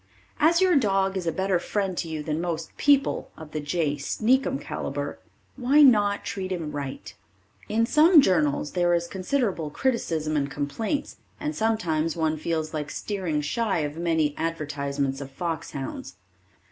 [0.39, 3.97] As your dog is a better friend to you than most people of the J.
[3.97, 5.19] Sneakum caliber,
[5.57, 7.13] why not treat him right?
[7.69, 13.41] In some journals there is considerable criticism and complaints, and sometimes one feels like steering
[13.41, 16.15] shy of many advertisements of fox hounds.